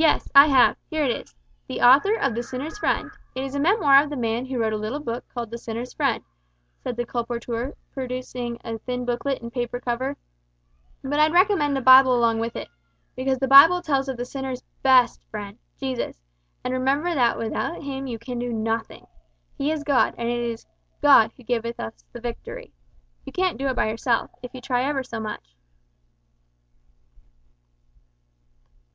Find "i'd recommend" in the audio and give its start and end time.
11.18-11.76